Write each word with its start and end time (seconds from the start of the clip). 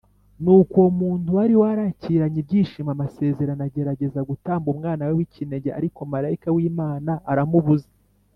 nuko 0.43 0.73
uwo 0.79 0.89
muntu 1.01 1.27
wari 1.37 1.53
warakiranye 1.61 2.37
ibyishimo 2.43 2.89
amasezerano 2.95 3.61
agerageza 3.67 4.19
gutamba 4.29 4.65
umwana 4.73 5.01
we 5.07 5.13
w’ikinege 5.17 5.69
ariko 5.79 5.99
marayika 6.11 6.47
w’Imana 6.55 7.11
aramubuza. 7.33 7.89